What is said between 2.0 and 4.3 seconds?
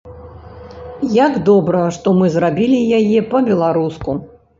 мы зрабілі яе па-беларуску!